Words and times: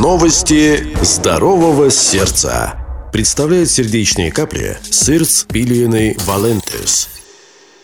Новости 0.00 0.96
здорового 1.02 1.90
сердца. 1.90 3.10
Представляет 3.12 3.70
сердечные 3.70 4.32
капли 4.32 4.78
Сырц 4.82 5.44
Пилиены 5.44 6.16
Валентес– 6.24 7.10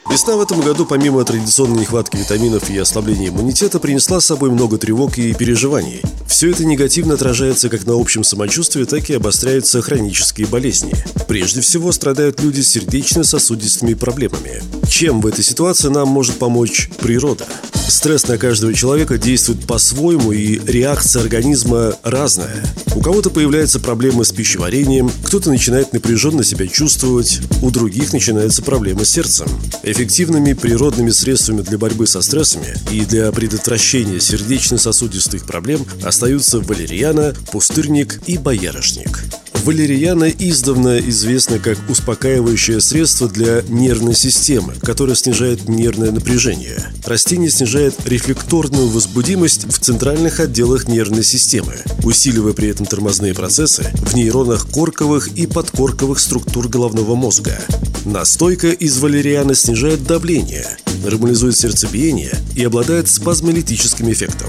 Весна 0.09 0.37
в 0.37 0.41
этом 0.41 0.61
году, 0.61 0.87
помимо 0.87 1.25
традиционной 1.25 1.81
нехватки 1.81 2.17
витаминов 2.17 2.71
и 2.71 2.79
ослабления 2.79 3.29
иммунитета, 3.29 3.81
принесла 3.81 4.21
с 4.21 4.27
собой 4.27 4.51
много 4.51 4.79
тревог 4.79 5.19
и 5.19 5.35
переживаний. 5.35 6.01
Все 6.29 6.51
это 6.51 6.65
негативно 6.65 7.15
отражается 7.15 7.69
как 7.69 7.87
на 7.87 8.01
общем 8.01 8.23
самочувствии, 8.23 8.85
так 8.85 9.11
и 9.11 9.15
обостряются 9.15 9.83
хронические 9.83 10.47
болезни. 10.47 10.95
Прежде 11.27 11.61
всего 11.61 11.91
страдают 11.91 12.41
люди 12.41 12.61
с 12.61 12.69
сердечно-сосудистыми 12.71 13.95
проблемами. 13.95 14.63
Чем 14.89 15.21
в 15.21 15.27
этой 15.27 15.43
ситуации 15.43 15.89
нам 15.89 16.09
может 16.09 16.37
помочь 16.37 16.89
природа? 16.99 17.45
Стресс 17.89 18.27
на 18.27 18.37
каждого 18.37 18.75
человека 18.75 19.17
действует 19.17 19.65
по-своему, 19.67 20.33
и 20.33 20.59
реакция 20.67 21.23
организма 21.23 21.95
разная. 22.03 22.65
У 22.97 23.01
кого-то 23.01 23.31
появляются 23.31 23.79
проблемы 23.79 24.25
с 24.25 24.33
пищеварением, 24.33 25.11
кто-то 25.25 25.51
начинает 25.51 25.93
напряженно 25.93 26.43
себя 26.43 26.67
чувствовать, 26.67 27.41
у 27.63 27.71
других 27.71 28.13
начинаются 28.13 28.63
проблемы 28.63 29.05
с 29.05 29.11
сердцем. 29.11 29.47
Эффективными 29.97 30.53
природными 30.53 31.09
средствами 31.09 31.63
для 31.63 31.79
борьбы 31.79 32.07
со 32.07 32.21
стрессами 32.21 32.75
и 32.93 33.07
для 33.07 33.33
предотвращения 33.33 34.21
сердечно-сосудистых 34.21 35.47
проблем 35.47 35.87
остаются 36.03 36.61
валерьяна, 36.61 37.35
пустырник 37.51 38.21
и 38.27 38.37
боярышник. 38.37 39.25
Валерьяна 39.65 40.25
издавна 40.25 40.99
известна 40.99 41.59
как 41.59 41.79
успокаивающее 41.89 42.83
средство 42.83 43.27
для 43.27 43.63
нервной 43.71 44.15
системы, 44.15 44.75
которое 44.83 45.15
снижает 45.15 45.67
нервное 45.67 46.13
напряжение. 46.13 46.77
Растение 47.07 47.49
снижает 47.51 47.95
рефлекторную 48.05 48.89
возбудимость 48.89 49.65
в 49.65 49.79
центральных 49.79 50.41
отделах 50.41 50.89
нервной 50.89 51.25
системы, 51.25 51.75
усиливая 52.05 52.53
при 52.53 52.69
этом 52.69 52.85
тормозные 52.85 53.33
процессы 53.33 53.91
в 53.95 54.15
нейронах 54.15 54.69
корковых 54.71 55.29
и 55.29 55.47
подкорковых 55.47 56.21
структур 56.21 56.69
головного 56.69 57.15
мозга. 57.15 57.59
Настойка 58.07 58.69
из 58.69 59.01
валерианы 59.01 59.57
снижает 59.57 60.05
давление, 60.05 60.65
нормализует 61.03 61.57
сердцебиение 61.57 62.33
и 62.55 62.63
обладает 62.63 63.09
спазмолитическим 63.09 64.13
эффектом. 64.13 64.49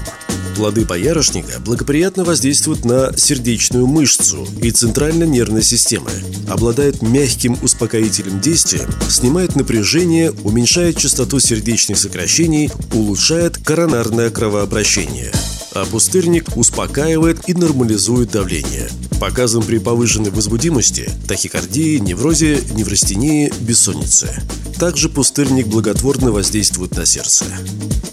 Плоды 0.54 0.84
боярышника 0.84 1.58
благоприятно 1.58 2.22
воздействуют 2.22 2.84
на 2.84 3.12
сердечную 3.16 3.88
мышцу 3.88 4.46
и 4.62 4.70
центральной 4.70 5.26
нервной 5.26 5.64
системы, 5.64 6.10
обладает 6.48 7.02
мягким 7.02 7.58
успокоительным 7.60 8.40
действием, 8.40 8.88
снимает 9.08 9.56
напряжение, 9.56 10.30
уменьшает 10.44 10.96
частоту 10.96 11.40
сердечных 11.40 11.98
сокращений, 11.98 12.70
улучшает 12.92 13.58
коронарное 13.58 14.30
кровообращение– 14.30 15.32
а 15.80 15.84
пустырник 15.84 16.56
успокаивает 16.56 17.48
и 17.48 17.54
нормализует 17.54 18.30
давление. 18.30 18.88
Показан 19.20 19.62
при 19.62 19.78
повышенной 19.78 20.30
возбудимости, 20.30 21.10
тахикардии, 21.26 21.98
неврозе, 21.98 22.60
неврастении, 22.72 23.52
бессоннице. 23.60 24.42
Также 24.78 25.08
пустырник 25.08 25.66
благотворно 25.66 26.30
воздействует 26.30 26.96
на 26.96 27.04
сердце. 27.04 27.44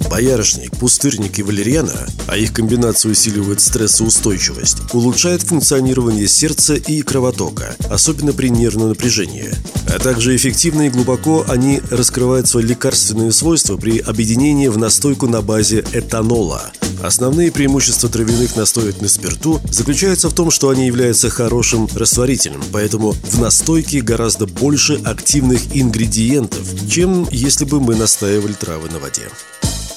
Боярышник, 0.09 0.76
пустырник 0.78 1.38
и 1.38 1.44
валерьяна, 1.44 2.08
а 2.28 2.38
их 2.38 2.53
комбинация 2.53 3.11
усиливает 3.11 3.61
стрессоустойчивость, 3.61 4.78
улучшает 4.94 5.44
функционирование 5.44 6.28
сердца 6.28 6.73
и 6.73 7.03
кровотока, 7.03 7.76
особенно 7.89 8.33
при 8.33 8.50
нервном 8.50 8.89
напряжении. 8.89 9.52
А 9.96 10.00
также 10.00 10.36
эффективно 10.36 10.88
и 10.88 10.90
глубоко 10.90 11.46
они 11.48 11.82
раскрывают 11.90 12.50
свои 12.50 12.66
лекарственные 12.66 13.32
свойства 13.32 13.78
при 13.78 14.00
объединении 14.00 14.68
в 14.68 14.78
настойку 14.78 15.26
на 15.28 15.42
базе 15.42 15.86
этанола. 15.94 16.70
Основные 17.02 17.50
преимущества 17.50 18.10
травяных 18.10 18.58
настоек 18.58 19.00
на 19.00 19.08
спирту 19.08 19.62
заключаются 19.72 20.30
в 20.30 20.34
том, 20.34 20.52
что 20.52 20.68
они 20.68 20.88
являются 20.88 21.30
хорошим 21.30 21.88
растворителем, 21.96 22.62
поэтому 22.73 23.12
в 23.12 23.40
настойке 23.40 24.02
гораздо 24.02 24.48
больше 24.48 25.00
активных 25.06 25.61
ингредиентов, 25.73 26.67
чем 26.89 27.26
если 27.32 27.64
бы 27.64 27.80
мы 27.80 27.95
настаивали 27.95 28.54
травы 28.54 28.89
на 28.89 29.00
воде. 29.00 29.30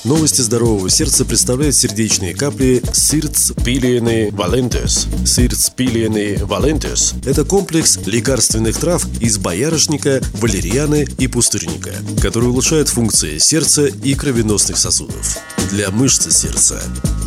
Новости 0.04 0.42
здорового 0.42 0.88
сердца 0.90 1.24
представляют 1.24 1.74
сердечные 1.74 2.32
капли 2.32 2.82
Сирц 2.92 3.50
Пилиены 3.64 4.30
Валентес. 4.30 5.08
Сирц 5.26 5.70
Пилиены 5.70 6.38
Валентес– 6.44 7.14
это 7.26 7.44
комплекс 7.44 7.98
лекарственных 8.06 8.78
трав 8.78 9.04
из 9.20 9.38
боярышника, 9.38 10.22
валерианы 10.34 11.06
и 11.18 11.26
пустырника, 11.26 11.92
который 12.22 12.48
улучшает 12.48 12.88
функции 12.88 13.38
сердца 13.38 13.86
и 13.86 14.14
кровеносных 14.14 14.78
сосудов. 14.78 15.38
Для 15.70 15.90
мышцы 15.90 16.30
сердца 16.30 16.80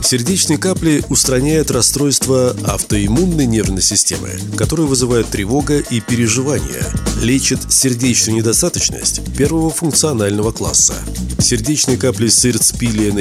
Сердечные 0.04 0.58
капли 0.58 1.04
устраняют 1.10 1.72
расстройства 1.72 2.56
автоиммунной 2.66 3.46
нервной 3.46 3.82
системы, 3.82 4.32
которые 4.58 4.88
вызывают 4.88 5.30
тревога 5.30 5.78
и 5.78 6.02
переживания, 6.02 6.86
лечат 7.22 7.72
сердечную 7.72 8.38
недостаточность 8.38 9.22
первого 9.38 9.70
функционального 9.70 10.52
класса. 10.52 10.96
Сердечные 11.40 11.98
капли 11.98 12.28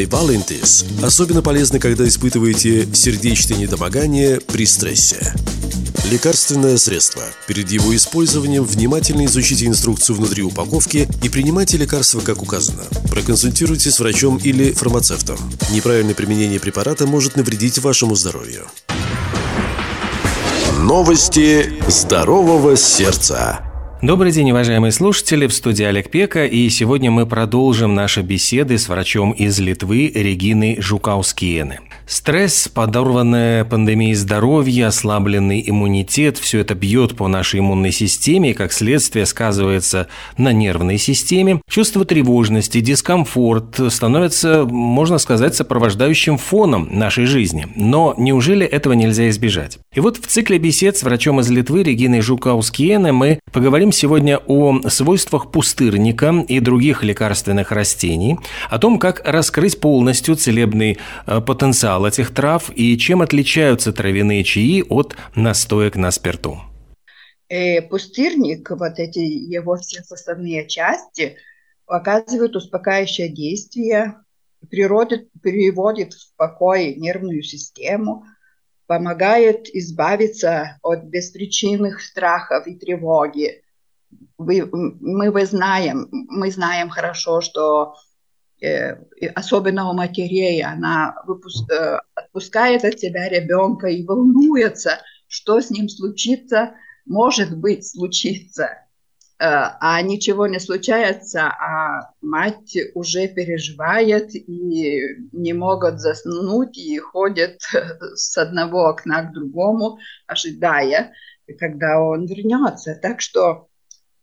И 0.00 0.06
Валентис 0.06 0.84
особенно 1.02 1.42
полезны, 1.42 1.78
когда 1.78 2.06
испытываете 2.06 2.88
сердечное 2.94 3.58
недомогание 3.58 4.40
при 4.40 4.64
стрессе. 4.64 5.34
Лекарственное 6.10 6.76
средство. 6.78 7.22
Перед 7.46 7.70
его 7.70 7.94
использованием 7.94 8.64
внимательно 8.64 9.26
изучите 9.26 9.66
инструкцию 9.66 10.16
внутри 10.16 10.42
упаковки 10.42 11.08
и 11.22 11.28
принимайте 11.28 11.76
лекарства, 11.76 12.20
как 12.20 12.42
указано. 12.42 12.82
Проконсультируйтесь 13.10 13.94
с 13.94 14.00
врачом 14.00 14.38
или 14.38 14.72
фармацевтом. 14.72 15.38
Неправильное 15.70 16.14
применение 16.14 16.58
препарата 16.58 17.06
может 17.06 17.36
навредить 17.36 17.78
вашему 17.78 18.16
здоровью. 18.16 18.66
Новости 20.78 21.74
здорового 21.88 22.76
сердца. 22.76 23.69
Добрый 24.02 24.32
день, 24.32 24.50
уважаемые 24.50 24.92
слушатели, 24.92 25.46
в 25.46 25.52
студии 25.52 25.84
Олег 25.84 26.10
Пека, 26.10 26.46
и 26.46 26.70
сегодня 26.70 27.10
мы 27.10 27.26
продолжим 27.26 27.94
наши 27.94 28.22
беседы 28.22 28.78
с 28.78 28.88
врачом 28.88 29.32
из 29.32 29.58
Литвы 29.58 30.10
Региной 30.14 30.80
Жукаускиены. 30.80 31.80
Стресс, 32.06 32.66
подорванная 32.68 33.66
пандемией 33.66 34.14
здоровья, 34.14 34.86
ослабленный 34.86 35.62
иммунитет– 35.66 36.38
все 36.38 36.60
это 36.60 36.74
бьет 36.74 37.14
по 37.14 37.28
нашей 37.28 37.60
иммунной 37.60 37.92
системе 37.92 38.52
и, 38.52 38.54
как 38.54 38.72
следствие, 38.72 39.26
сказывается 39.26 40.08
на 40.38 40.54
нервной 40.54 40.96
системе. 40.96 41.60
Чувство 41.68 42.06
тревожности, 42.06 42.80
дискомфорт 42.80 43.92
становятся, 43.92 44.64
можно 44.64 45.18
сказать, 45.18 45.54
сопровождающим 45.54 46.38
фоном 46.38 46.88
нашей 46.90 47.26
жизни. 47.26 47.68
Но 47.76 48.14
неужели 48.16 48.64
этого 48.64 48.94
нельзя 48.94 49.28
избежать? 49.28 49.78
И 49.92 49.98
вот 49.98 50.18
в 50.18 50.26
цикле 50.28 50.58
бесед 50.58 50.96
с 50.96 51.02
врачом 51.02 51.40
из 51.40 51.50
Литвы 51.50 51.82
Региной 51.82 52.20
Жукаускиене 52.20 53.10
мы 53.10 53.40
поговорим 53.52 53.90
сегодня 53.90 54.38
о 54.38 54.88
свойствах 54.88 55.50
пустырника 55.50 56.44
и 56.46 56.60
других 56.60 57.02
лекарственных 57.02 57.72
растений, 57.72 58.38
о 58.68 58.78
том, 58.78 59.00
как 59.00 59.20
раскрыть 59.26 59.80
полностью 59.80 60.36
целебный 60.36 60.98
э, 61.26 61.40
потенциал 61.40 62.06
этих 62.06 62.32
трав 62.32 62.70
и 62.72 62.96
чем 62.98 63.20
отличаются 63.20 63.92
травяные 63.92 64.44
чаи 64.44 64.84
от 64.88 65.16
настоек 65.34 65.96
на 65.96 66.12
спирту? 66.12 66.60
Э, 67.48 67.82
пустырник, 67.82 68.70
вот 68.70 68.96
эти 69.00 69.18
его 69.18 69.74
все 69.74 70.04
составные 70.04 70.68
части, 70.68 71.34
оказывают 71.88 72.54
успокаивающее 72.54 73.28
действие, 73.28 74.14
природа 74.70 75.24
переводит 75.42 76.12
в 76.12 76.36
покой 76.36 76.94
нервную 76.94 77.42
систему, 77.42 78.24
помогает 78.90 79.68
избавиться 79.72 80.80
от 80.82 81.04
беспричинных 81.04 82.00
страхов 82.00 82.66
и 82.66 82.74
тревоги. 82.74 83.62
Вы, 84.36 84.68
мы, 84.72 85.30
вы 85.30 85.46
знаем, 85.46 86.08
мы 86.10 86.50
знаем 86.50 86.88
хорошо, 86.90 87.40
что 87.40 87.94
Э, 88.60 88.96
особенно 89.34 89.88
у 89.88 89.94
матерей, 89.94 90.62
она 90.62 91.22
выпуск, 91.26 91.70
э, 91.70 91.98
отпускает 92.14 92.84
от 92.84 93.00
себя 93.00 93.28
ребенка 93.28 93.86
и 93.86 94.04
волнуется, 94.04 95.00
что 95.28 95.60
с 95.60 95.70
ним 95.70 95.88
случится, 95.88 96.74
может 97.06 97.56
быть, 97.56 97.88
случится. 97.88 98.86
Э, 99.40 99.72
а 99.80 100.02
ничего 100.02 100.46
не 100.46 100.58
случается, 100.58 101.46
а 101.46 102.12
мать 102.20 102.76
уже 102.94 103.26
переживает 103.26 104.34
и 104.34 105.16
не 105.32 105.54
могут 105.54 105.98
заснуть 105.98 106.76
и 106.76 106.98
ходят 106.98 107.58
с 108.14 108.36
одного 108.36 108.88
окна 108.88 109.22
к 109.22 109.32
другому, 109.32 109.98
ожидая, 110.26 111.14
когда 111.58 112.02
он 112.02 112.26
вернется. 112.26 112.98
Так 113.00 113.22
что 113.22 113.68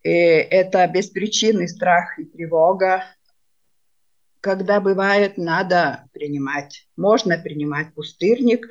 это 0.03 0.87
беспричинный 0.87 1.67
страх 1.67 2.19
и 2.19 2.25
тревога, 2.25 3.03
когда 4.39 4.79
бывает, 4.79 5.37
надо 5.37 6.05
принимать. 6.13 6.87
Можно 6.95 7.39
принимать 7.39 7.93
пустырник, 7.95 8.67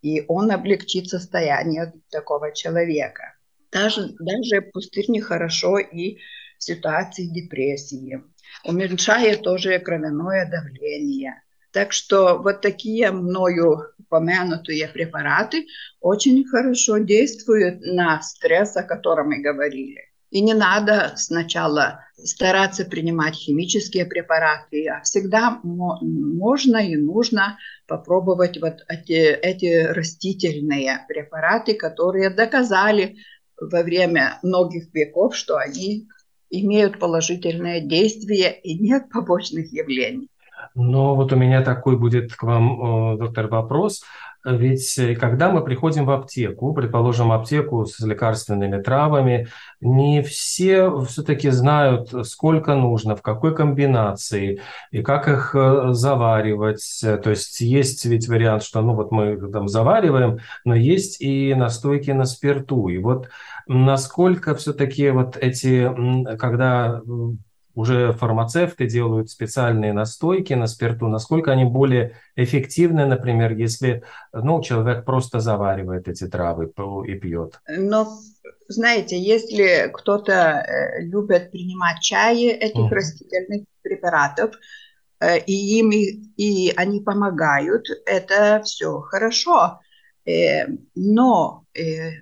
и 0.00 0.24
он 0.28 0.50
облегчит 0.50 1.08
состояние 1.08 1.92
такого 2.10 2.54
человека. 2.54 3.34
Даже, 3.72 4.14
даже 4.18 4.62
пустырник 4.62 5.24
хорошо 5.24 5.78
и 5.78 6.18
в 6.58 6.64
ситуации 6.64 7.26
депрессии. 7.26 8.22
Уменьшает 8.64 9.42
тоже 9.42 9.78
кровяное 9.78 10.50
давление. 10.50 11.42
Так 11.72 11.92
что 11.92 12.38
вот 12.38 12.60
такие 12.60 13.12
мною 13.12 13.92
упомянутые 13.98 14.88
препараты 14.88 15.66
очень 16.00 16.44
хорошо 16.44 16.98
действуют 16.98 17.80
на 17.80 18.20
стресс, 18.22 18.76
о 18.76 18.82
котором 18.82 19.28
мы 19.28 19.40
говорили. 19.40 20.10
И 20.30 20.40
не 20.40 20.54
надо 20.54 21.14
сначала 21.16 22.04
стараться 22.16 22.84
принимать 22.84 23.34
химические 23.34 24.04
препараты, 24.06 24.88
а 24.88 25.00
всегда 25.02 25.58
можно 25.62 26.76
и 26.76 26.96
нужно 26.96 27.58
попробовать 27.86 28.60
вот 28.60 28.84
эти, 28.88 29.12
эти 29.12 29.86
растительные 29.86 31.04
препараты, 31.08 31.74
которые 31.74 32.30
доказали 32.30 33.16
во 33.60 33.82
время 33.82 34.38
многих 34.42 34.92
веков, 34.94 35.36
что 35.36 35.56
они 35.56 36.08
имеют 36.50 36.98
положительное 36.98 37.80
действие 37.80 38.58
и 38.60 38.78
нет 38.78 39.10
побочных 39.10 39.72
явлений. 39.72 40.28
Но 40.74 41.14
вот 41.14 41.32
у 41.32 41.36
меня 41.36 41.62
такой 41.62 41.98
будет 41.98 42.34
к 42.34 42.42
вам, 42.42 43.18
доктор, 43.18 43.48
вопрос. 43.48 44.02
Ведь 44.44 44.98
э, 44.98 45.14
когда 45.16 45.50
мы 45.50 45.62
приходим 45.62 46.06
в 46.06 46.10
аптеку, 46.10 46.72
предположим, 46.72 47.32
аптеку 47.32 47.84
с 47.84 48.00
лекарственными 48.00 48.80
травами, 48.82 49.48
не 49.80 50.22
все 50.22 51.00
все-таки 51.04 51.50
знают, 51.50 52.12
сколько 52.26 52.74
нужно, 52.74 53.16
в 53.16 53.22
какой 53.22 53.54
комбинации 53.54 54.60
и 54.90 55.02
как 55.02 55.28
их 55.28 55.54
э, 55.54 55.92
заваривать. 55.92 56.82
То 57.02 57.30
есть 57.30 57.60
есть 57.60 58.04
ведь 58.06 58.28
вариант, 58.28 58.62
что 58.62 58.80
ну 58.80 58.94
вот 58.94 59.10
мы 59.12 59.36
там 59.50 59.68
завариваем, 59.68 60.38
но 60.64 60.74
есть 60.74 61.20
и 61.20 61.54
настойки 61.54 62.10
на 62.12 62.24
спирту. 62.24 62.88
И 62.88 62.98
вот 62.98 63.28
насколько 63.66 64.54
все-таки 64.54 65.10
вот 65.10 65.36
эти, 65.36 65.90
когда 66.36 67.02
уже 67.80 68.12
фармацевты 68.12 68.86
делают 68.86 69.30
специальные 69.30 69.92
настойки 69.92 70.52
на 70.52 70.66
спирту, 70.66 71.08
насколько 71.08 71.50
они 71.50 71.64
более 71.64 72.16
эффективны, 72.36 73.06
например, 73.06 73.52
если 73.52 74.02
ну, 74.32 74.62
человек 74.62 75.04
просто 75.04 75.40
заваривает 75.40 76.06
эти 76.06 76.26
травы 76.26 76.72
и 77.06 77.14
пьет? 77.14 77.60
Но, 77.68 78.18
знаете, 78.68 79.18
если 79.18 79.90
кто-то 79.92 80.32
э, 80.32 81.02
любит 81.02 81.50
принимать 81.50 82.00
чаи 82.00 82.48
этих 82.48 82.92
mm. 82.92 82.94
растительных 82.94 83.64
препаратов, 83.80 84.54
э, 85.20 85.38
и 85.38 85.78
им 85.78 85.90
и 85.90 86.72
они 86.76 87.00
помогают, 87.00 87.86
это 88.04 88.60
все 88.62 89.00
хорошо. 89.00 89.80
Э, 90.26 90.66
но 90.94 91.64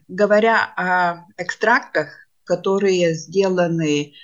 говоря 0.07 0.73
о 0.77 1.25
экстрактах, 1.37 2.29
которые 2.45 3.15
сделаны 3.15 4.15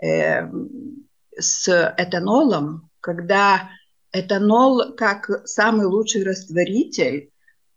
с 0.00 1.94
этанолом, 1.98 2.90
когда 3.00 3.70
этанол, 4.12 4.94
как 4.96 5.28
самый 5.46 5.86
лучший 5.86 6.24
растворитель, 6.24 7.30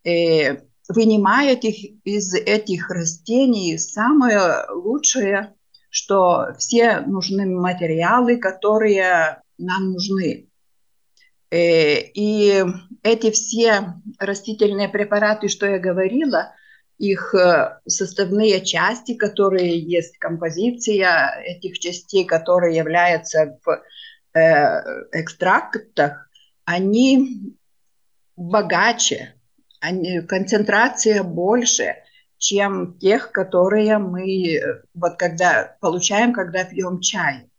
э, 0.03 0.57
вынимает 0.87 1.63
их 1.63 1.99
из 2.05 2.33
этих 2.33 2.89
растений 2.89 3.77
самое 3.77 4.65
лучшее, 4.69 5.53
что 5.89 6.53
все 6.57 7.01
нужны 7.01 7.45
материалы, 7.45 8.37
которые 8.37 9.41
нам 9.57 9.91
нужны. 9.91 10.47
Э, 11.49 11.99
и 12.13 12.63
эти 13.03 13.31
все 13.31 13.95
растительные 14.19 14.89
препараты, 14.89 15.47
что 15.49 15.65
я 15.65 15.79
говорила, 15.79 16.53
их 16.97 17.35
э, 17.35 17.79
составные 17.85 18.63
части, 18.65 19.13
которые 19.13 19.79
есть 19.79 20.17
композиция 20.17 21.39
этих 21.43 21.79
частей, 21.79 22.25
которые 22.25 22.75
являются 22.75 23.59
в 23.63 23.83
э, 24.33 24.39
экстрактах, 25.11 26.29
они 26.65 27.55
богаче, 28.35 29.35
они, 29.79 30.21
концентрация 30.21 31.23
больше, 31.23 31.95
чем 32.39 32.97
тех, 32.97 33.31
которые 33.31 33.99
мы 33.99 34.55
э, 34.55 34.81
вот 34.95 35.17
когда 35.17 35.77
получаем, 35.79 36.33
когда 36.33 36.63
пьем 36.65 36.99
чай. 36.99 37.49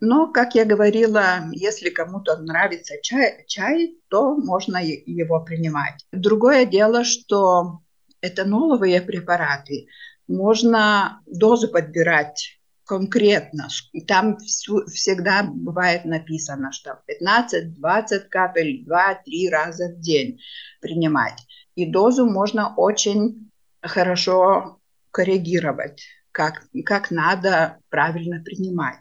Но, 0.00 0.30
как 0.30 0.54
я 0.54 0.64
говорила, 0.64 1.40
если 1.50 1.90
кому-то 1.90 2.36
нравится 2.36 2.94
чай, 3.02 3.44
чай, 3.48 3.96
то 4.08 4.36
можно 4.36 4.78
его 4.80 5.40
принимать. 5.40 6.06
Другое 6.12 6.66
дело, 6.66 7.02
что 7.02 7.80
этаноловые 8.26 9.00
препараты 9.00 9.86
можно 10.26 11.20
дозу 11.26 11.68
подбирать 11.68 12.58
конкретно. 12.86 13.68
Там 14.06 14.38
всегда 14.38 15.42
бывает 15.42 16.04
написано, 16.04 16.72
что 16.72 17.00
15-20 17.08 18.28
капель 18.30 18.84
2-3 18.88 19.50
раза 19.50 19.88
в 19.88 20.00
день 20.00 20.40
принимать. 20.80 21.46
И 21.74 21.90
дозу 21.90 22.26
можно 22.26 22.74
очень 22.74 23.50
хорошо 23.80 24.80
коррегировать, 25.10 26.04
как, 26.32 26.62
как 26.84 27.10
надо 27.10 27.78
правильно 27.88 28.42
принимать. 28.42 29.00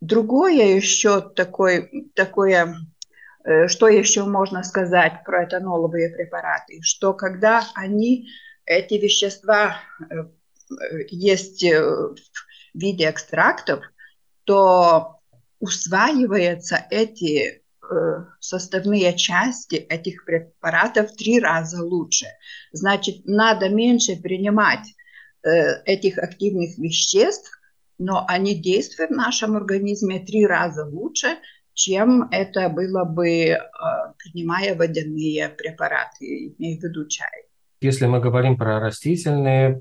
Другое 0.00 0.76
еще 0.76 1.20
такое, 1.20 1.88
такое, 2.14 2.76
э, 3.44 3.68
что 3.68 3.88
еще 3.88 4.24
можно 4.24 4.62
сказать 4.62 5.24
про 5.24 5.44
этаноловые 5.44 6.10
препараты, 6.10 6.80
что 6.82 7.14
когда 7.14 7.62
они 7.74 8.28
эти 8.66 8.94
вещества 8.94 9.76
э, 10.10 10.24
есть 11.08 11.62
э, 11.62 11.80
в 11.80 12.16
виде 12.74 13.08
экстрактов, 13.10 13.84
то 14.44 15.20
усваиваются 15.60 16.86
эти 16.90 17.62
э, 17.82 18.24
составные 18.40 19.16
части 19.16 19.76
этих 19.76 20.24
препаратов 20.24 21.10
в 21.10 21.16
три 21.16 21.40
раза 21.40 21.82
лучше. 21.82 22.26
Значит, 22.72 23.24
надо 23.24 23.68
меньше 23.68 24.16
принимать 24.16 24.86
этих 25.84 26.16
активных 26.16 26.78
веществ, 26.78 27.60
но 27.98 28.24
они 28.26 28.54
действуют 28.54 29.10
в 29.10 29.14
нашем 29.14 29.56
организме 29.56 30.18
три 30.20 30.46
раза 30.46 30.86
лучше, 30.86 31.36
чем 31.74 32.30
это 32.30 32.70
было 32.70 33.04
бы, 33.04 33.58
принимая 34.16 34.74
водяные 34.74 35.50
препараты, 35.50 36.54
имею 36.56 36.80
в 36.80 36.82
виду 36.82 37.06
чай. 37.08 37.44
Если 37.84 38.06
мы 38.06 38.18
говорим 38.18 38.56
про 38.56 38.80
растительные 38.80 39.78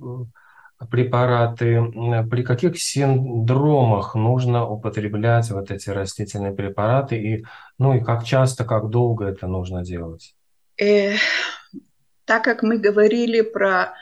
препараты, 0.92 1.82
при 2.30 2.44
каких 2.44 2.78
синдромах 2.78 4.14
нужно 4.14 4.68
употреблять 4.68 5.50
вот 5.52 5.72
эти 5.72 5.90
растительные 5.90 6.52
препараты 6.52 7.16
и, 7.16 7.46
ну 7.80 7.96
и 7.96 8.04
как 8.04 8.26
часто, 8.26 8.66
как 8.66 8.90
долго 8.90 9.26
это 9.28 9.48
нужно 9.48 9.86
делать? 9.86 10.36
Э, 10.78 11.14
так 12.26 12.44
как 12.44 12.62
мы 12.62 12.78
говорили 12.78 13.40
про 13.40 13.94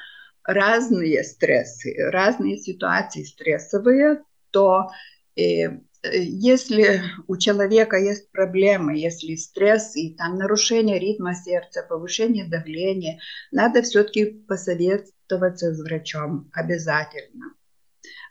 разные 0.43 1.24
стрессы, 1.24 1.93
разные 2.10 2.58
ситуации 2.58 3.22
стрессовые, 3.22 4.24
то 4.50 4.89
э, 5.36 5.77
если 6.03 7.03
у 7.27 7.38
человека 7.38 7.98
есть 7.98 8.31
проблемы, 8.31 8.98
если 8.98 9.36
стресс 9.36 9.96
и 9.96 10.15
там 10.15 10.38
нарушение 10.38 11.00
ритма 11.00 11.36
сердца, 11.36 11.86
повышение 11.88 12.46
давления, 12.46 13.20
надо 13.51 13.84
все-таки 13.84 14.25
посоветоваться 14.25 15.74
с 15.74 15.81
врачом 15.81 16.50
обязательно, 16.53 17.53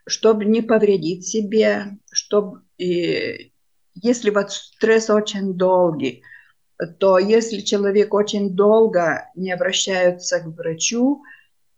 чтобы 0.05 0.45
не 0.45 0.61
повредить 0.61 1.25
себе, 1.25 1.97
чтобы 2.11 2.61
и, 2.77 3.53
если 3.93 4.31
вот 4.31 4.51
стресс 4.51 5.09
очень 5.09 5.53
долгий, 5.53 6.23
то 6.99 7.19
если 7.19 7.59
человек 7.59 8.13
очень 8.13 8.55
долго 8.55 9.29
не 9.35 9.51
обращается 9.51 10.39
к 10.39 10.47
врачу, 10.47 11.23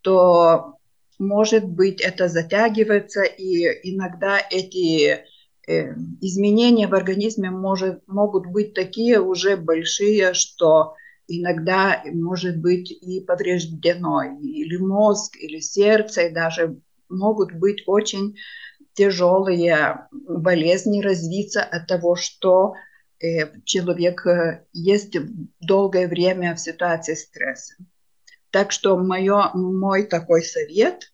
то 0.02 0.78
может 1.20 1.66
быть 1.66 2.02
это 2.02 2.28
затягивается, 2.30 3.24
и 3.24 3.66
иногда 3.92 4.40
эти 4.50 5.24
Э, 5.24 5.33
изменения 5.68 6.88
в 6.88 6.94
организме 6.94 7.50
может, 7.50 8.06
могут 8.08 8.48
быть 8.48 8.74
такие 8.74 9.20
уже 9.20 9.56
большие, 9.56 10.34
что 10.34 10.96
иногда 11.28 12.04
может 12.12 12.60
быть 12.60 12.92
и 12.92 13.22
повреждено 13.22 14.24
или 14.42 14.78
мозг, 14.78 15.38
или 15.38 15.60
сердце, 15.60 16.24
и 16.24 16.34
даже 16.34 16.80
могут 17.10 17.54
быть 17.54 17.84
очень 17.88 18.36
тяжелые 18.94 20.08
болезни 20.12 21.02
развиться 21.02 21.64
от 21.64 21.88
того, 21.88 22.16
что 22.16 22.74
э, 23.20 23.60
человек 23.64 24.26
э, 24.26 24.66
есть 24.72 25.16
долгое 25.60 26.08
время 26.08 26.56
в 26.56 26.60
ситуации 26.60 27.16
стресса. 27.16 27.76
Так 28.52 28.72
что 28.72 28.98
моё, 28.98 29.50
мой 29.54 30.04
такой 30.04 30.44
совет 30.44 31.12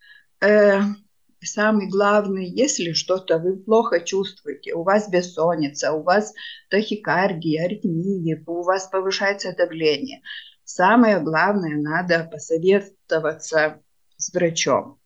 самый 1.41 1.88
главный, 1.88 2.50
если 2.50 2.93
что-то 2.93 3.38
вы 3.38 3.58
плохо 3.58 4.00
чувствуете, 4.01 4.74
у 4.74 4.84
вас 4.84 5.10
бессонница, 5.10 5.93
у 5.93 6.03
вас 6.03 6.34
тахикардия, 6.69 7.65
аритмия, 7.65 8.43
у 8.46 8.63
вас 8.63 8.88
повышается 8.88 9.55
давление, 9.55 10.22
самое 10.63 11.19
главное, 11.19 11.77
надо 11.77 12.27
посоветоваться 12.31 13.81
с 14.17 14.34
врачом. 14.34 15.00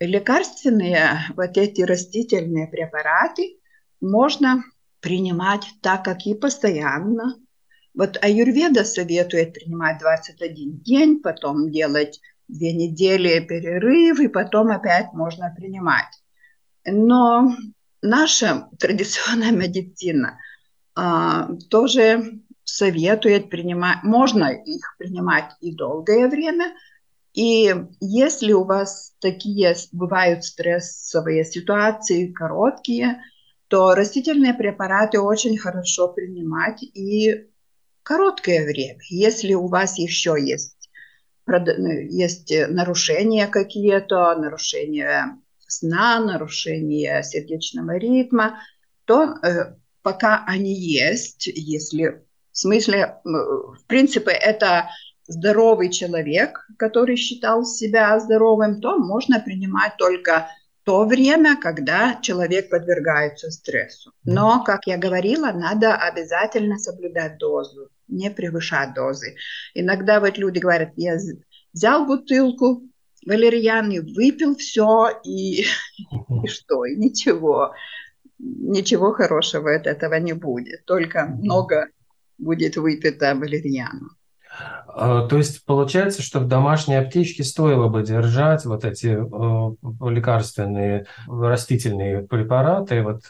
Лекарственные, 0.00 1.18
вот 1.36 1.56
эти 1.56 1.82
растительные 1.82 2.66
препараты 2.66 3.60
можно 4.00 4.64
принимать 5.00 5.66
так, 5.82 6.04
как 6.04 6.26
и 6.26 6.34
постоянно, 6.34 7.36
Вот 7.94 8.16
аюрведа 8.22 8.84
советует 8.84 9.52
принимать 9.52 9.98
21 9.98 10.78
день, 10.80 11.20
потом 11.20 11.70
делать 11.70 12.20
две 12.52 12.72
недели 12.72 13.40
перерыв, 13.40 14.20
и 14.20 14.28
потом 14.28 14.70
опять 14.70 15.12
можно 15.12 15.52
принимать. 15.56 16.22
Но 16.84 17.54
наша 18.02 18.68
традиционная 18.78 19.52
медицина 19.52 20.38
а, 20.94 21.48
тоже 21.70 22.40
советует 22.64 23.50
принимать, 23.50 24.02
можно 24.02 24.50
их 24.52 24.96
принимать 24.98 25.50
и 25.60 25.74
долгое 25.74 26.28
время, 26.28 26.74
и 27.34 27.74
если 28.00 28.52
у 28.52 28.64
вас 28.64 29.14
такие 29.18 29.74
бывают 29.92 30.44
стрессовые 30.44 31.44
ситуации, 31.44 32.30
короткие, 32.30 33.22
то 33.68 33.94
растительные 33.94 34.52
препараты 34.52 35.18
очень 35.18 35.56
хорошо 35.56 36.08
принимать 36.08 36.82
и 36.82 37.46
короткое 38.02 38.66
время. 38.66 39.00
Если 39.08 39.54
у 39.54 39.66
вас 39.68 39.98
еще 39.98 40.36
есть, 40.38 40.81
есть 41.58 42.52
нарушения 42.68 43.46
какие-то, 43.46 44.34
нарушения 44.36 45.38
сна, 45.66 46.20
нарушения 46.20 47.22
сердечного 47.22 47.96
ритма, 47.96 48.60
то 49.04 49.36
э, 49.42 49.74
пока 50.02 50.44
они 50.46 50.74
есть, 50.74 51.46
если 51.46 52.24
в 52.52 52.58
смысле, 52.58 53.16
в 53.24 53.86
принципе, 53.86 54.32
это 54.32 54.90
здоровый 55.26 55.90
человек, 55.90 56.66
который 56.78 57.16
считал 57.16 57.64
себя 57.64 58.18
здоровым, 58.20 58.80
то 58.80 58.98
можно 58.98 59.40
принимать 59.40 59.96
только 59.96 60.48
то 60.84 61.04
время, 61.04 61.56
когда 61.56 62.18
человек 62.20 62.68
подвергается 62.68 63.50
стрессу. 63.50 64.12
Но, 64.24 64.62
как 64.64 64.86
я 64.86 64.98
говорила, 64.98 65.52
надо 65.52 65.94
обязательно 65.94 66.76
соблюдать 66.76 67.38
дозу, 67.38 67.88
не 68.08 68.30
превышать 68.30 68.94
дозы. 68.94 69.36
Иногда 69.74 70.20
вот 70.20 70.38
люди 70.38 70.58
говорят, 70.58 70.90
я 70.96 71.16
взял 71.72 72.06
бутылку 72.06 72.82
валерьяны, 73.26 74.02
выпил 74.02 74.56
все, 74.56 75.08
и, 75.24 75.62
и 76.42 76.46
что, 76.48 76.84
и 76.84 76.96
ничего. 76.96 77.74
Ничего 78.38 79.12
хорошего 79.12 79.74
от 79.74 79.86
этого 79.86 80.14
не 80.14 80.32
будет, 80.32 80.84
только 80.84 81.26
много 81.26 81.88
будет 82.38 82.76
выпито 82.76 83.34
валерьяну. 83.36 84.10
А, 84.94 85.26
то 85.26 85.38
есть 85.38 85.64
получается, 85.64 86.22
что 86.22 86.40
в 86.40 86.48
домашней 86.48 86.96
аптечке 86.96 87.44
стоило 87.44 87.88
бы 87.88 88.02
держать 88.02 88.64
вот 88.64 88.84
эти 88.84 89.06
э, 89.06 90.10
лекарственные 90.10 91.06
растительные 91.26 92.22
препараты, 92.22 93.02
вот 93.02 93.22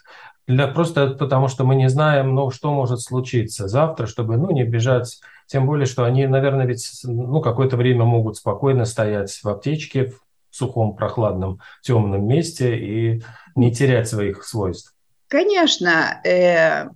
для, 0.47 0.67
просто 0.69 1.09
потому 1.11 1.49
что 1.49 1.65
мы 1.65 1.75
не 1.77 1.89
знаем, 1.89 2.35
ну, 2.35 2.51
что 2.51 2.73
может 2.73 3.01
случиться 3.01 3.69
завтра, 3.69 4.07
чтобы 4.07 4.37
ну, 4.37 4.51
не 4.51 4.65
бежать. 4.65 5.21
Тем 5.47 5.67
более, 5.67 5.87
что 5.87 6.05
они, 6.05 6.27
наверное, 6.27 6.67
ведь 6.67 7.01
ну, 7.05 7.41
какое-то 7.41 7.77
время 7.77 8.05
могут 8.05 8.37
спокойно 8.37 8.85
стоять 8.85 9.33
в 9.43 9.49
аптечке, 9.49 10.07
в 10.07 10.21
сухом, 10.51 10.97
прохладном, 10.97 11.61
темном 11.83 12.27
месте 12.27 12.77
и 12.77 13.23
не 13.55 13.73
терять 13.73 14.09
своих 14.09 14.45
свойств. 14.45 14.95
Конечно, 15.29 16.21
э, 16.25 16.89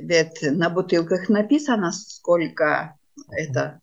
ведь 0.00 0.42
на 0.42 0.70
бутылках 0.70 1.28
написано, 1.28 1.92
сколько 1.92 2.96
это, 3.30 3.80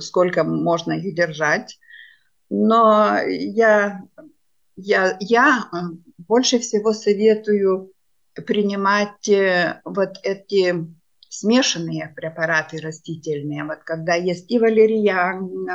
сколько 0.00 0.42
можно 0.42 0.92
их 0.92 1.14
держать. 1.14 1.78
Но 2.48 3.18
я, 3.28 4.02
я, 4.76 5.16
я 5.20 5.68
э, 5.72 5.76
больше 6.18 6.58
всего 6.58 6.92
советую 6.92 7.92
принимать 8.44 9.28
э, 9.28 9.80
вот 9.84 10.18
эти 10.22 10.74
смешанные 11.28 12.12
препараты 12.16 12.78
растительные, 12.78 13.64
вот 13.64 13.78
когда 13.84 14.14
есть 14.14 14.50
и 14.50 14.58
валерьян, 14.58 15.68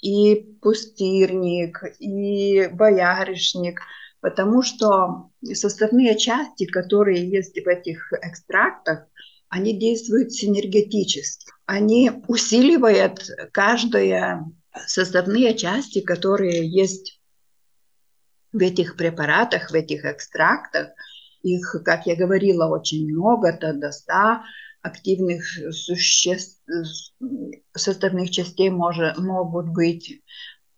и 0.00 0.36
пустырник, 0.60 1.82
и 1.98 2.68
боярышник, 2.68 3.80
потому 4.20 4.62
что 4.62 5.30
составные 5.52 6.16
части, 6.18 6.66
которые 6.66 7.28
есть 7.28 7.58
в 7.62 7.68
этих 7.68 8.12
экстрактах, 8.12 9.06
они 9.48 9.76
действуют 9.78 10.32
синергетически. 10.32 11.46
Они 11.66 12.10
усиливают 12.28 13.28
каждые 13.52 14.44
составные 14.86 15.56
части, 15.56 16.00
которые 16.00 16.66
есть 16.68 17.20
в 18.52 18.58
этих 18.58 18.96
препаратах, 18.96 19.70
в 19.70 19.74
этих 19.74 20.04
экстрактах. 20.04 20.90
Их, 21.42 21.76
как 21.84 22.06
я 22.06 22.16
говорила, 22.16 22.66
очень 22.66 23.10
много, 23.10 23.52
то 23.52 23.72
до 23.72 23.92
100 23.92 24.12
активных 24.82 25.44
существ, 25.72 26.62
составных 27.74 28.30
частей 28.30 28.70
может, 28.70 29.18
могут 29.18 29.68
быть, 29.68 30.22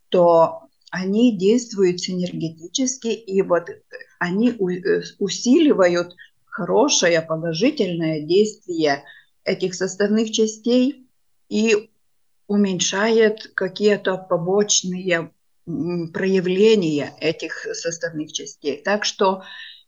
то 0.09 0.67
они 0.91 1.37
действуют 1.37 2.01
синергетически, 2.01 3.07
и 3.07 3.41
вот 3.41 3.67
они 4.19 4.53
усиливают 5.19 6.15
хорошее, 6.45 7.21
положительное 7.21 8.21
действие 8.21 9.03
этих 9.43 9.73
составных 9.73 10.31
частей 10.31 11.07
и 11.49 11.89
уменьшает 12.47 13.51
какие-то 13.55 14.17
побочные 14.17 15.31
проявления 15.65 17.13
этих 17.19 17.53
составных 17.73 18.31
частей. 18.33 18.81
Так 18.83 19.05
что 19.05 19.41
э, 19.41 19.43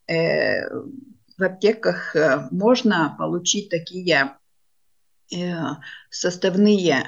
в 0.07 1.43
аптеках 1.43 2.15
э, 2.15 2.47
можно 2.51 3.15
получить 3.17 3.69
такие 3.69 4.37
э, 5.33 5.37
составные 6.09 7.03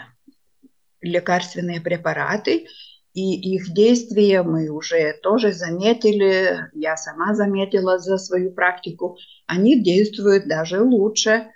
лекарственные 1.02 1.82
препараты, 1.82 2.68
и 3.14 3.56
их 3.56 3.74
действия 3.74 4.44
мы 4.44 4.70
уже 4.70 5.14
тоже 5.24 5.52
заметили, 5.52 6.70
я 6.74 6.98
сама 6.98 7.34
заметила 7.34 7.98
за 7.98 8.18
свою 8.18 8.52
практику, 8.52 9.18
они 9.48 9.82
действуют 9.82 10.48
даже 10.48 10.82
лучше, 10.82 11.52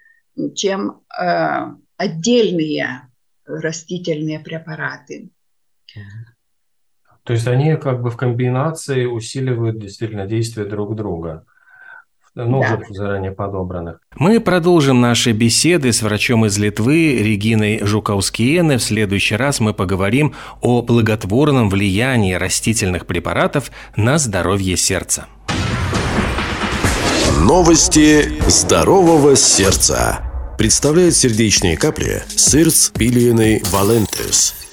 чем 0.56 1.02
э, 1.20 1.76
отдельные 1.98 3.10
растительные 3.46 4.40
препараты. 4.40 5.30
То 7.24 7.34
есть 7.34 7.48
они 7.48 7.76
как 7.76 8.02
бы 8.02 8.10
в 8.10 8.18
комбинации 8.18 9.06
усиливают 9.06 9.80
действительно 9.80 10.26
действие 10.26 10.66
друг 10.66 10.96
друга 10.96 11.46
ну, 12.36 12.62
да. 12.62 12.76
уже 12.76 12.94
заранее 12.94 13.32
подобранных. 13.32 14.00
Мы 14.16 14.40
продолжим 14.40 15.02
наши 15.02 15.32
беседы 15.32 15.92
с 15.92 16.02
врачом 16.02 16.46
из 16.46 16.58
Литвы 16.58 17.18
Региной 17.18 17.80
Жукаускиене. 17.84 18.78
В 18.78 18.84
следующий 18.84 19.36
раз 19.36 19.60
мы 19.60 19.74
поговорим 19.74 20.34
о 20.62 20.82
благотворном 20.82 21.70
влиянии 21.70 22.34
растительных 22.34 23.06
препаратов 23.06 23.72
на 23.96 24.18
здоровье 24.18 24.78
сердца. 24.78 25.28
Новости 27.40 28.42
здорового 28.50 29.36
сердца. 29.36 30.20
Представляют 30.58 31.16
сердечные 31.16 31.76
капли 31.76 32.22
Сырц 32.28 32.90
Пилиеной 32.92 33.64
Валентес– 33.72 34.56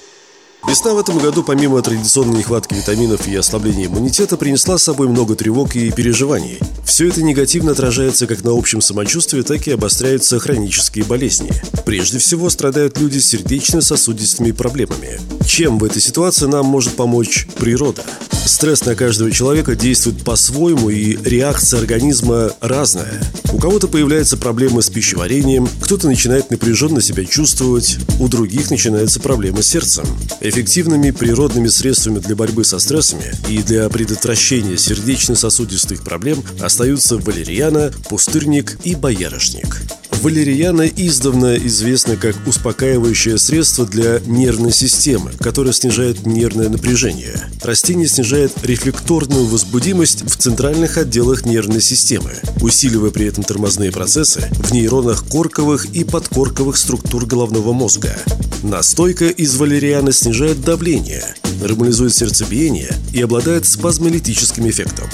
Весна 0.67 0.93
в 0.93 0.99
этом 0.99 1.17
году, 1.17 1.41
помимо 1.41 1.81
традиционной 1.81 2.39
нехватки 2.39 2.73
витаминов 2.73 3.27
и 3.27 3.35
ослабления 3.35 3.87
иммунитета, 3.87 4.37
принесла 4.37 4.77
с 4.77 4.83
собой 4.83 5.07
много 5.07 5.35
тревог 5.35 5.75
и 5.75 5.89
переживаний. 5.91 6.59
Все 6.85 7.07
это 7.07 7.23
негативно 7.23 7.71
отражается 7.71 8.27
как 8.27 8.43
на 8.43 8.51
общем 8.51 8.81
самочувствии, 8.81 9.41
так 9.41 9.67
и 9.67 9.71
обостряются 9.71 10.37
хронические 10.39 11.05
болезни. 11.05 11.49
Прежде 11.85 12.19
всего 12.19 12.49
страдают 12.49 12.99
люди 12.99 13.19
с 13.19 13.27
сердечно-сосудистыми 13.27 14.51
проблемами. 14.51 15.19
Чем 15.47 15.79
в 15.79 15.83
этой 15.83 16.01
ситуации 16.01 16.45
нам 16.45 16.65
может 16.65 16.95
помочь 16.95 17.47
природа? 17.57 18.03
Стресс 18.45 18.83
на 18.85 18.95
каждого 18.95 19.31
человека 19.31 19.75
действует 19.75 20.23
по-своему, 20.23 20.89
и 20.89 21.17
реакция 21.23 21.79
организма 21.79 22.51
разная. 22.61 23.21
У 23.53 23.59
кого-то 23.59 23.87
появляются 23.87 24.37
проблемы 24.37 24.81
с 24.81 24.89
пищеварением, 24.89 25.67
кто-то 25.81 26.07
начинает 26.07 26.49
напряженно 26.49 27.01
себя 27.01 27.25
чувствовать, 27.25 27.97
у 28.19 28.27
других 28.27 28.71
начинаются 28.71 29.19
проблемы 29.19 29.61
с 29.63 29.67
сердцем. 29.67 30.05
Эффективными 30.49 31.11
природными 31.11 31.67
средствами 31.67 32.17
для 32.17 32.35
борьбы 32.35 32.63
со 32.63 32.79
стрессами 32.79 33.31
и 33.47 33.61
для 33.61 33.87
предотвращения 33.87 34.77
сердечно-сосудистых 34.77 36.03
проблем 36.03 36.43
остаются 36.59 37.17
валерьяна, 37.17 37.93
пустырник 38.09 38.79
и 38.83 38.95
боярышник. 38.95 39.83
Валерьяна 40.23 40.87
издавна 40.87 41.55
известна 41.55 42.15
как 42.15 42.35
успокаивающее 42.47 43.37
средство 43.37 43.85
для 43.85 44.21
нервной 44.25 44.73
системы, 44.73 45.33
которое 45.39 45.71
снижает 45.71 46.25
нервное 46.25 46.67
напряжение. 46.67 47.39
Растение 47.61 48.07
снижает 48.07 48.51
рефлекторную 48.63 49.45
возбудимость 49.45 50.23
в 50.23 50.35
центральных 50.35 50.97
отделах 50.97 51.45
нервной 51.45 51.81
системы, 51.81 52.33
усиливая 52.59 53.11
при 53.11 53.27
этом 53.27 53.43
тормозные 53.43 53.91
процессы 53.91 54.49
в 54.51 54.71
нейронах 54.73 55.25
корковых 55.27 55.85
и 55.93 56.03
подкорковых 56.03 56.75
структур 56.75 57.27
головного 57.27 57.71
мозга. 57.71 58.17
Настойка 58.63 59.29
из 59.29 59.55
валерианы 59.55 60.11
снижает 60.11 60.61
давление, 60.61 61.23
нормализует 61.61 62.13
сердцебиение 62.13 62.91
и 63.13 63.21
обладает 63.21 63.65
спазмолитическим 63.65 64.69
эффектом. 64.69 65.07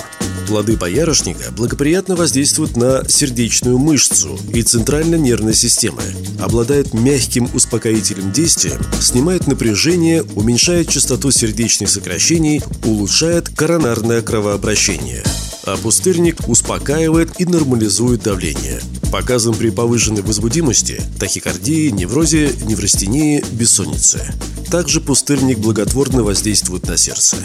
Плоды 0.47 0.75
боярышника 0.75 1.51
благоприятно 1.51 2.15
воздействуют 2.15 2.75
на 2.75 3.03
сердечную 3.07 3.77
мышцу 3.77 4.39
и 4.53 4.63
центральной 4.63 5.19
нервной 5.19 5.53
системы, 5.53 6.01
обладают 6.39 6.93
мягким 6.93 7.49
успокоительным 7.53 8.31
действием, 8.31 8.81
снимает 8.99 9.47
напряжение, 9.47 10.23
уменьшает 10.35 10.89
частоту 10.89 11.29
сердечных 11.31 11.89
сокращений, 11.89 12.63
улучшает 12.83 13.49
коронарное 13.49 14.21
кровообращение 14.21 15.23
а 15.65 15.77
пустырник 15.77 16.47
успокаивает 16.47 17.39
и 17.39 17.45
нормализует 17.45 18.23
давление. 18.23 18.81
Показан 19.11 19.53
при 19.53 19.69
повышенной 19.69 20.21
возбудимости, 20.21 21.01
тахикардии, 21.19 21.89
неврозе, 21.89 22.51
неврастении, 22.65 23.43
бессоннице. 23.51 24.33
Также 24.69 24.99
пустырник 25.01 25.59
благотворно 25.59 26.23
воздействует 26.23 26.87
на 26.87 26.97
сердце. 26.97 27.37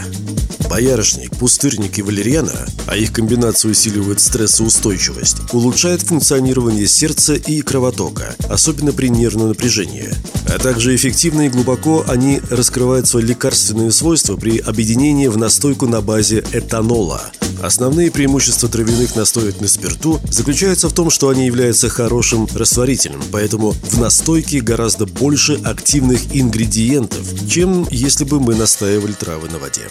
Боярышник, 0.69 1.37
пустырник 1.37 1.99
и 1.99 2.03
валерьяна, 2.03 2.67
а 2.87 2.97
их 2.97 3.13
комбинация 3.13 3.71
усиливает 3.71 4.21
стрессоустойчивость, 4.21 5.37
улучшает 5.53 6.01
функционирование 6.03 6.87
сердца 6.87 7.35
и 7.35 7.61
кровотока, 7.61 8.37
особенно 8.49 8.93
при 8.93 9.09
нервном 9.09 9.49
напряжении. 9.49 10.09
А 10.47 10.59
также 10.59 10.95
эффективно 10.95 11.47
и 11.47 11.49
глубоко 11.49 12.05
они 12.09 12.41
раскрывают 12.51 13.09
свои 13.09 13.25
лекарственные 13.25 13.91
свойства 13.91 14.37
при 14.37 14.59
объединении 14.59 15.27
в 15.27 15.37
настойку 15.37 15.87
на 15.87 16.01
базе 16.01 16.45
этанола– 16.53 17.33
Основные 17.61 18.11
преимущества 18.11 18.69
травяных 18.69 19.17
настоек 19.17 19.61
на 19.61 19.69
спирту 19.69 20.19
заключаются 20.31 20.89
в 20.89 20.95
том, 20.95 21.11
что 21.11 21.29
они 21.29 21.47
являются 21.47 21.91
хорошим 21.91 22.49
растворителем, 22.55 23.23
поэтому 23.31 23.73
в 23.73 24.01
настойке 24.01 24.61
гораздо 24.61 25.07
больше 25.07 25.61
активных 25.65 26.35
ингредиентов, 26.35 27.27
чем 27.49 27.87
если 27.91 28.25
бы 28.25 28.41
мы 28.41 28.55
настаивали 28.55 29.13
травы 29.13 29.49
на 29.51 29.59
воде. 29.59 29.83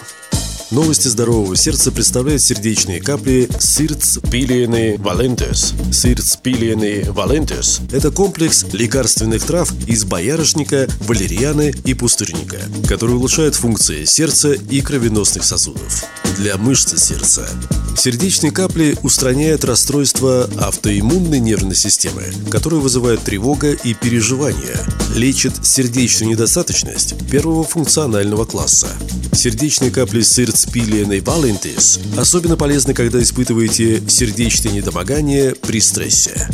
Новости 0.70 1.08
здорового 1.08 1.56
сердца 1.56 1.90
представляют 1.90 2.42
сердечные 2.42 3.00
капли 3.00 3.48
Сирц 3.58 4.18
Пилиены 4.30 4.98
Валентес. 4.98 5.74
Сирц 5.92 6.36
Пилиены 6.36 7.10
Валентес– 7.10 7.80
это 7.92 8.12
комплекс 8.12 8.64
лекарственных 8.72 9.44
трав 9.44 9.72
из 9.88 10.04
боярышника, 10.04 10.88
валерьяны 11.00 11.74
и 11.84 11.94
пустырника, 11.94 12.58
который 12.86 13.16
улучшает 13.16 13.56
функции 13.56 14.04
сердца 14.04 14.52
и 14.52 14.80
кровеносных 14.80 15.42
сосудов. 15.42 16.04
Для 16.36 16.56
мышц 16.56 16.96
сердца 17.02 17.48
Сердечные 17.96 18.50
капли 18.50 18.96
устраняют 19.02 19.64
расстройства 19.64 20.48
автоиммунной 20.58 21.38
нервной 21.38 21.74
системы, 21.74 22.22
которые 22.50 22.80
вызывают 22.80 23.22
тревога 23.22 23.72
и 23.72 23.92
переживания, 23.92 24.78
лечат 25.14 25.66
сердечную 25.66 26.32
недостаточность 26.32 27.14
первого 27.30 27.64
функционального 27.64 28.44
класса. 28.44 28.88
Сердечные 29.32 29.90
капли 29.90 30.22
Сирц 30.22 30.66
Пилиеной 30.66 31.20
Валентис 31.20 31.98
особенно 32.16 32.56
полезны, 32.56 32.94
когда 32.94 33.20
испытываете 33.22 34.02
сердечное 34.08 34.72
недомогание 34.72 35.54
при 35.54 35.80
стрессе. 35.80 36.48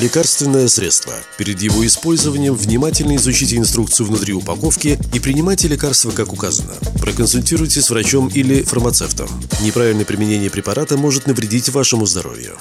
Лекарственное 0.00 0.68
средство. 0.68 1.14
Перед 1.38 1.62
его 1.62 1.84
использованием 1.86 2.54
внимательно 2.54 3.16
изучите 3.16 3.56
инструкцию 3.56 4.06
внутри 4.06 4.34
упаковки 4.34 4.98
и 5.14 5.20
принимайте 5.20 5.68
лекарство 5.68 6.10
как 6.10 6.32
указано. 6.32 6.74
Проконсультируйтесь 7.00 7.84
с 7.84 7.90
врачом 7.90 8.28
или 8.28 8.62
фармацевтом. 8.62 9.28
Неправильное 9.62 10.04
применение 10.04 10.50
препарата 10.50 10.98
может 10.98 11.26
навредить 11.26 11.70
вашему 11.70 12.04
здоровью. 12.04 12.58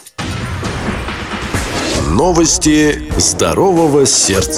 Новости 2.15 3.11
здорового 3.17 4.05
сердца. 4.05 4.53